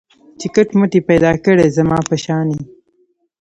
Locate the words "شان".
2.23-2.47